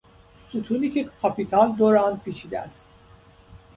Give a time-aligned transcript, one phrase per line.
[0.47, 2.93] ستونی که پاپیتال دور آن پیچیده است.